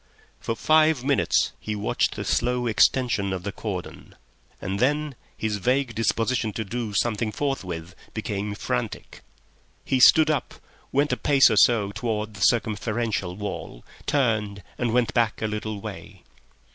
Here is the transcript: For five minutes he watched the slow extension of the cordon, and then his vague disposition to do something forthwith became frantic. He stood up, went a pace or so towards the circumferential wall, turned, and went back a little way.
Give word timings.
For 0.39 0.55
five 0.55 1.03
minutes 1.03 1.51
he 1.59 1.75
watched 1.75 2.15
the 2.15 2.25
slow 2.25 2.65
extension 2.65 3.31
of 3.31 3.43
the 3.43 3.51
cordon, 3.51 4.15
and 4.59 4.79
then 4.79 5.13
his 5.37 5.57
vague 5.57 5.93
disposition 5.93 6.51
to 6.53 6.65
do 6.65 6.95
something 6.95 7.31
forthwith 7.31 7.93
became 8.15 8.55
frantic. 8.55 9.21
He 9.85 9.99
stood 9.99 10.31
up, 10.31 10.55
went 10.91 11.13
a 11.13 11.17
pace 11.17 11.51
or 11.51 11.55
so 11.57 11.91
towards 11.91 12.33
the 12.33 12.41
circumferential 12.47 13.35
wall, 13.35 13.83
turned, 14.07 14.63
and 14.75 14.91
went 14.91 15.13
back 15.13 15.39
a 15.39 15.45
little 15.45 15.79
way. 15.79 16.23